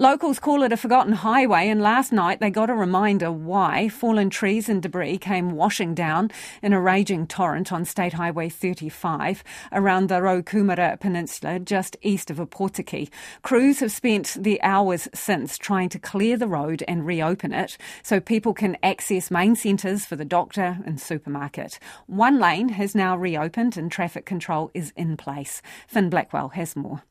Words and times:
Locals 0.00 0.38
call 0.38 0.62
it 0.62 0.70
a 0.70 0.76
forgotten 0.76 1.12
highway, 1.12 1.68
and 1.68 1.82
last 1.82 2.12
night 2.12 2.38
they 2.38 2.50
got 2.50 2.70
a 2.70 2.74
reminder 2.74 3.32
why 3.32 3.88
fallen 3.88 4.30
trees 4.30 4.68
and 4.68 4.80
debris 4.80 5.18
came 5.18 5.50
washing 5.50 5.92
down 5.92 6.30
in 6.62 6.72
a 6.72 6.80
raging 6.80 7.26
torrent 7.26 7.72
on 7.72 7.84
State 7.84 8.12
Highway 8.12 8.48
35 8.48 9.42
around 9.72 10.08
the 10.08 10.20
Raukumara 10.20 11.00
Peninsula 11.00 11.58
just 11.58 11.96
east 12.00 12.30
of 12.30 12.36
Opotiki. 12.36 13.10
Crews 13.42 13.80
have 13.80 13.90
spent 13.90 14.36
the 14.38 14.62
hours 14.62 15.08
since 15.14 15.58
trying 15.58 15.88
to 15.88 15.98
clear 15.98 16.36
the 16.36 16.46
road 16.46 16.84
and 16.86 17.04
reopen 17.04 17.52
it 17.52 17.76
so 18.04 18.20
people 18.20 18.54
can 18.54 18.76
access 18.84 19.32
main 19.32 19.56
centres 19.56 20.04
for 20.04 20.14
the 20.14 20.24
doctor 20.24 20.78
and 20.86 21.00
supermarket. 21.00 21.80
One 22.06 22.38
lane 22.38 22.68
has 22.68 22.94
now 22.94 23.16
reopened 23.16 23.76
and 23.76 23.90
traffic 23.90 24.24
control 24.24 24.70
is 24.74 24.92
in 24.94 25.16
place. 25.16 25.60
Finn 25.88 26.08
Blackwell 26.08 26.50
has 26.50 26.76
more. 26.76 27.02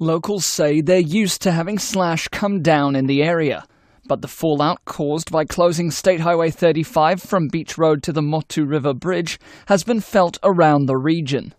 Locals 0.00 0.46
say 0.46 0.80
they're 0.80 1.00
used 1.00 1.42
to 1.42 1.50
having 1.50 1.76
slash 1.76 2.28
come 2.28 2.62
down 2.62 2.94
in 2.94 3.06
the 3.06 3.20
area, 3.20 3.64
but 4.06 4.22
the 4.22 4.28
fallout 4.28 4.84
caused 4.84 5.32
by 5.32 5.44
closing 5.44 5.90
State 5.90 6.20
Highway 6.20 6.50
35 6.50 7.20
from 7.20 7.48
Beach 7.48 7.76
Road 7.76 8.04
to 8.04 8.12
the 8.12 8.22
Motu 8.22 8.64
River 8.64 8.94
Bridge 8.94 9.40
has 9.66 9.82
been 9.82 9.98
felt 9.98 10.38
around 10.44 10.86
the 10.86 10.96
region. 10.96 11.52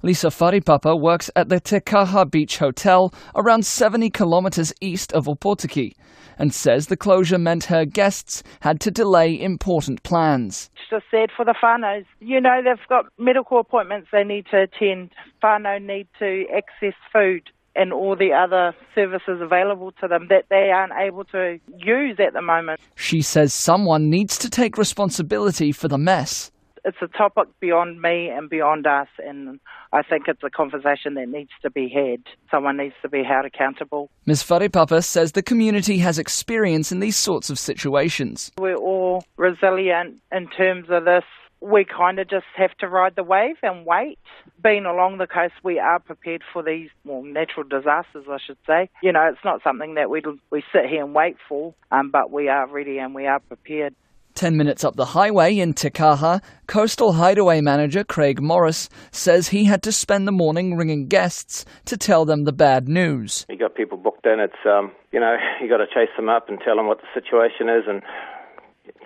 Lisa 0.00 0.28
Faripapa 0.28 0.98
works 0.98 1.30
at 1.36 1.50
the 1.50 1.60
Te 1.60 1.80
Kaha 1.80 2.30
Beach 2.30 2.56
Hotel, 2.56 3.12
around 3.36 3.66
70 3.66 4.08
kilometres 4.08 4.72
east 4.80 5.12
of 5.12 5.26
Opotiki, 5.26 5.92
and 6.38 6.54
says 6.54 6.86
the 6.86 6.96
closure 6.96 7.36
meant 7.36 7.64
her 7.64 7.84
guests 7.84 8.42
had 8.60 8.80
to 8.80 8.90
delay 8.90 9.38
important 9.38 10.02
plans. 10.02 10.70
Just 10.88 11.04
sad 11.10 11.28
for 11.36 11.44
the 11.44 11.54
whānaus. 11.62 12.06
You 12.20 12.40
know, 12.40 12.62
they've 12.64 12.88
got 12.88 13.04
medical 13.18 13.60
appointments 13.60 14.08
they 14.10 14.24
need 14.24 14.46
to 14.50 14.62
attend. 14.62 15.12
Whānau 15.44 15.78
need 15.84 16.08
to 16.20 16.46
access 16.56 16.94
food 17.12 17.50
and 17.74 17.92
all 17.92 18.16
the 18.16 18.32
other 18.32 18.74
services 18.94 19.40
available 19.40 19.92
to 20.00 20.08
them 20.08 20.28
that 20.28 20.44
they 20.50 20.70
aren't 20.70 20.92
able 20.98 21.24
to 21.24 21.58
use 21.78 22.18
at 22.18 22.32
the 22.32 22.42
moment. 22.42 22.80
She 22.94 23.22
says 23.22 23.54
someone 23.54 24.10
needs 24.10 24.38
to 24.38 24.50
take 24.50 24.76
responsibility 24.76 25.72
for 25.72 25.88
the 25.88 25.98
mess. 25.98 26.50
It's 26.84 26.98
a 27.00 27.06
topic 27.06 27.46
beyond 27.60 28.02
me 28.02 28.28
and 28.28 28.50
beyond 28.50 28.88
us, 28.88 29.06
and 29.24 29.60
I 29.92 30.02
think 30.02 30.26
it's 30.26 30.42
a 30.42 30.50
conversation 30.50 31.14
that 31.14 31.28
needs 31.28 31.50
to 31.62 31.70
be 31.70 31.88
had. 31.88 32.24
Someone 32.50 32.76
needs 32.76 32.96
to 33.02 33.08
be 33.08 33.22
held 33.22 33.44
accountable. 33.44 34.10
Ms. 34.26 34.42
Faripapa 34.42 35.04
says 35.04 35.30
the 35.32 35.44
community 35.44 35.98
has 35.98 36.18
experience 36.18 36.90
in 36.90 36.98
these 36.98 37.16
sorts 37.16 37.50
of 37.50 37.58
situations. 37.58 38.50
We're 38.58 38.74
all 38.74 39.24
resilient 39.36 40.20
in 40.32 40.48
terms 40.48 40.88
of 40.90 41.04
this 41.04 41.24
we 41.62 41.84
kind 41.84 42.18
of 42.18 42.28
just 42.28 42.46
have 42.56 42.76
to 42.78 42.88
ride 42.88 43.14
the 43.14 43.22
wave 43.22 43.56
and 43.62 43.86
wait. 43.86 44.18
Being 44.62 44.84
along 44.84 45.18
the 45.18 45.26
coast, 45.26 45.54
we 45.62 45.78
are 45.78 46.00
prepared 46.00 46.42
for 46.52 46.62
these 46.62 46.90
well, 47.04 47.22
natural 47.22 47.66
disasters, 47.66 48.26
I 48.28 48.38
should 48.44 48.58
say. 48.66 48.90
You 49.02 49.12
know, 49.12 49.28
it's 49.32 49.44
not 49.44 49.62
something 49.62 49.94
that 49.94 50.10
we 50.10 50.22
we 50.50 50.64
sit 50.72 50.86
here 50.86 51.04
and 51.04 51.14
wait 51.14 51.36
for, 51.48 51.74
um, 51.90 52.10
but 52.10 52.30
we 52.30 52.48
are 52.48 52.66
ready 52.66 52.98
and 52.98 53.14
we 53.14 53.26
are 53.26 53.40
prepared. 53.40 53.94
Ten 54.34 54.56
minutes 54.56 54.82
up 54.82 54.96
the 54.96 55.04
highway 55.04 55.58
in 55.58 55.74
Te 55.74 55.90
Kaha, 55.90 56.42
Coastal 56.66 57.12
Hideaway 57.12 57.60
manager 57.60 58.02
Craig 58.02 58.40
Morris 58.40 58.88
says 59.10 59.48
he 59.48 59.64
had 59.64 59.82
to 59.82 59.92
spend 59.92 60.26
the 60.26 60.32
morning 60.32 60.74
ringing 60.74 61.06
guests 61.06 61.66
to 61.84 61.98
tell 61.98 62.24
them 62.24 62.44
the 62.44 62.52
bad 62.52 62.88
news. 62.88 63.44
You 63.50 63.58
got 63.58 63.74
people 63.74 63.98
booked 63.98 64.24
in. 64.26 64.40
It's 64.40 64.66
um, 64.66 64.90
you 65.12 65.20
know, 65.20 65.36
you 65.60 65.68
got 65.68 65.78
to 65.78 65.86
chase 65.86 66.10
them 66.16 66.28
up 66.28 66.48
and 66.48 66.58
tell 66.64 66.76
them 66.76 66.86
what 66.86 67.00
the 67.00 67.20
situation 67.20 67.68
is 67.68 67.84
and 67.86 68.02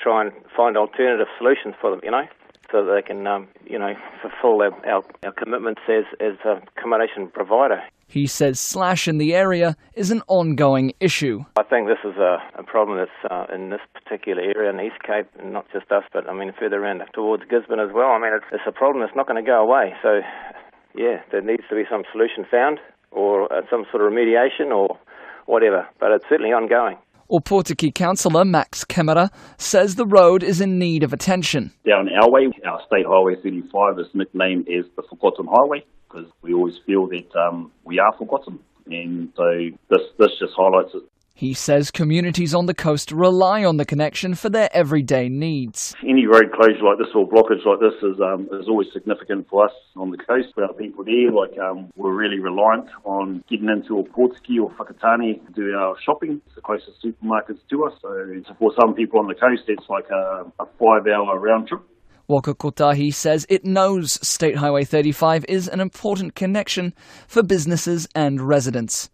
try 0.01 0.23
and 0.23 0.33
find 0.57 0.77
alternative 0.77 1.27
solutions 1.39 1.75
for 1.81 1.91
them. 1.91 2.01
You 2.03 2.13
know 2.13 2.25
so 2.77 2.85
that 2.85 2.95
they 2.95 3.03
can, 3.03 3.27
um, 3.27 3.49
you 3.65 3.79
know, 3.79 3.95
fulfil 4.21 4.61
our, 4.61 4.87
our, 4.87 5.03
our 5.25 5.33
commitments 5.33 5.81
as, 5.89 6.05
as 6.21 6.35
a 6.45 6.61
accommodation 6.77 7.29
provider. 7.29 7.83
He 8.09 8.27
says 8.27 8.61
slash 8.61 9.09
in 9.09 9.19
the 9.19 9.35
area 9.35 9.77
is 9.95 10.11
an 10.11 10.23
ongoing 10.29 10.93
issue. 11.01 11.45
I 11.57 11.63
think 11.63 11.89
this 11.89 11.99
is 12.05 12.17
a, 12.19 12.39
a 12.55 12.63
problem 12.63 12.99
that's 12.99 13.33
uh, 13.33 13.53
in 13.53 13.71
this 13.71 13.81
particular 13.95 14.43
area 14.43 14.71
in 14.71 14.77
the 14.77 14.85
East 14.85 15.03
Cape, 15.05 15.27
and 15.39 15.53
not 15.53 15.67
just 15.73 15.91
us, 15.91 16.05
but 16.13 16.29
I 16.29 16.35
mean 16.35 16.53
further 16.59 16.83
around 16.83 17.03
towards 17.15 17.45
Gisborne 17.45 17.81
as 17.81 17.93
well. 17.93 18.11
I 18.11 18.19
mean, 18.21 18.33
it's, 18.35 18.45
it's 18.53 18.63
a 18.67 18.73
problem 18.73 19.05
that's 19.05 19.17
not 19.17 19.27
going 19.27 19.43
to 19.43 19.49
go 19.49 19.61
away. 19.63 19.95
So, 20.03 20.21
yeah, 20.95 21.23
there 21.33 21.41
needs 21.41 21.65
to 21.71 21.75
be 21.75 21.85
some 21.91 22.05
solution 22.13 22.45
found, 22.49 22.79
or 23.11 23.53
uh, 23.53 23.63
some 23.71 23.87
sort 23.91 24.05
of 24.05 24.13
remediation, 24.13 24.71
or 24.71 24.99
whatever. 25.47 25.89
But 25.99 26.13
it's 26.13 26.25
certainly 26.29 26.53
ongoing. 26.53 26.99
Opotiki 27.31 27.95
councillor 27.95 28.45
Max 28.45 28.85
Kemara 28.85 29.31
says 29.59 29.95
the 29.95 30.07
road 30.07 30.43
is 30.43 30.61
in 30.61 30.79
need 30.79 31.03
of 31.03 31.13
attention. 31.13 31.73
Down 31.85 32.09
our 32.09 32.31
way, 32.31 32.51
our 32.65 32.81
state 32.87 33.07
highway 33.07 33.37
35 33.37 33.99
is 33.99 34.07
nicknamed 34.15 34.69
as 34.69 34.85
the 34.97 35.03
Forgotten 35.03 35.47
Highway 35.47 35.85
because 36.09 36.31
we 36.43 36.55
always 36.55 36.79
feel 36.87 37.07
that 37.09 37.35
um, 37.37 37.73
we 37.85 37.99
are 37.99 38.13
forgotten. 38.17 38.59
And 38.87 39.33
so 39.37 39.71
this, 39.91 40.03
this 40.19 40.31
just 40.39 40.55
highlights 40.57 40.95
it. 40.95 41.03
He 41.37 41.53
says 41.53 41.91
communities 41.91 42.55
on 42.55 42.65
the 42.65 42.73
coast 42.73 43.13
rely 43.13 43.63
on 43.63 43.77
the 43.77 43.85
connection 43.85 44.35
for 44.35 44.49
their 44.49 44.71
everyday 44.73 45.29
needs. 45.29 45.95
Any 46.03 46.25
road 46.25 46.51
closure 46.51 46.83
like 46.83 46.97
this 46.97 47.15
or 47.15 47.29
blockage 47.29 47.61
like 47.67 47.79
this 47.79 47.93
is 48.03 48.19
um, 48.23 48.49
is 48.59 48.69
always 48.71 48.89
significant 48.91 49.47
for 49.51 49.67
us 49.67 49.73
on 49.97 50.11
the 50.11 50.17
coast. 50.17 50.55
For 50.55 50.65
our 50.65 50.73
people 50.73 51.05
there, 51.05 51.31
like 51.31 51.59
um, 51.59 51.93
we're 51.95 52.17
really 52.17 52.41
reliant 52.41 52.89
on 53.05 53.45
getting 53.51 53.69
into 53.69 54.03
Opotiki 54.03 54.57
or 54.63 54.71
Whakatane 54.81 55.45
to 55.45 55.53
do 55.53 55.75
our 55.77 55.95
shopping. 56.03 56.41
It's 56.47 56.55
the 56.55 56.63
closest 56.63 57.05
supermarkets 57.05 57.61
to 57.69 57.85
us. 57.85 57.93
So 58.01 58.55
for 58.59 58.73
some 58.81 58.95
people 58.95 59.21
on 59.21 59.27
the 59.27 59.35
coast, 59.35 59.65
it's 59.69 59.91
like 59.91 60.09
a, 60.09 60.51
a 60.59 60.65
five-hour 60.81 61.39
round 61.39 61.69
trip. 61.69 61.83
Waka 62.29 62.55
Kotahi 62.55 63.13
says 63.13 63.45
it 63.51 63.67
knows 63.67 64.15
State 64.27 64.57
Highway 64.57 64.85
35 64.85 65.45
is 65.51 65.69
an 65.69 65.81
important 65.81 66.35
connection 66.35 66.95
for 67.29 67.43
businesses 67.43 68.09
and 68.15 68.41
residents. 68.41 69.11